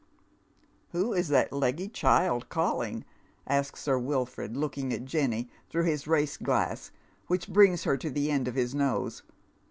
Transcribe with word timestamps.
"Who 0.93 1.13
is 1.13 1.27
that 1.27 1.53
leggy 1.53 1.87
child 1.87 2.49
calling?" 2.49 3.05
asks 3.47 3.81
Sir 3.83 3.99
Wilford, 3.99 4.57
looking 4.57 4.91
at 4.93 5.05
Jeimy 5.05 5.47
through 5.69 5.83
bis 5.83 6.07
race 6.07 6.37
glass, 6.37 6.89
which 7.27 7.47
brings 7.53 7.83
her 7.83 7.97
to 7.97 8.09
the 8.09 8.31
end 8.31 8.47
of 8.47 8.55
bis 8.55 8.73
nose. 8.73 9.21